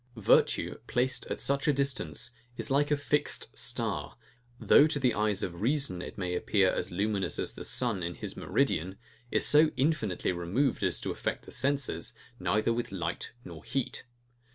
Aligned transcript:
Virtue, 0.15 0.79
placed 0.87 1.27
at 1.27 1.39
such 1.39 1.67
a 1.67 1.73
distance, 1.73 2.31
is 2.57 2.71
like 2.71 2.89
a 2.89 2.97
fixed 2.97 3.55
star, 3.55 4.17
which, 4.57 4.67
though 4.69 4.87
to 4.87 4.99
the 4.99 5.13
eye 5.13 5.29
of 5.43 5.61
reason 5.61 6.01
it 6.01 6.17
may 6.17 6.33
appear 6.33 6.71
as 6.71 6.91
luminous 6.91 7.37
as 7.37 7.53
the 7.53 7.63
sun 7.63 8.01
in 8.01 8.15
his 8.15 8.35
meridian, 8.35 8.97
is 9.29 9.45
so 9.45 9.69
infinitely 9.77 10.31
removed 10.31 10.81
as 10.81 10.99
to 10.99 11.11
affect 11.11 11.45
the 11.45 11.51
senses, 11.51 12.13
neither 12.39 12.73
with 12.73 12.91
light 12.91 13.33
nor 13.45 13.63
heat. 13.63 14.05